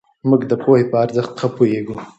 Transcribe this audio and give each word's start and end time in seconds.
موږ 0.29 0.41
د 0.51 0.53
پوهې 0.63 0.83
په 0.91 0.95
ارزښت 1.05 1.31
ښه 1.39 1.47
پوهېږو. 1.55 1.95